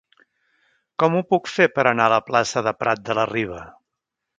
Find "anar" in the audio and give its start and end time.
1.93-2.09